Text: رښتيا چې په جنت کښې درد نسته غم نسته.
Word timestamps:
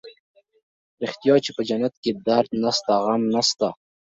رښتيا 1.03 1.35
چې 1.45 1.51
په 1.55 1.61
جنت 1.69 1.93
کښې 2.01 2.11
درد 2.27 2.49
نسته 2.63 2.93
غم 3.03 3.21
نسته. 3.35 3.67